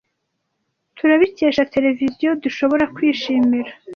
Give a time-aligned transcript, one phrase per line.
[0.97, 3.71] Turabikesha televiziyo, dushobora kwishimira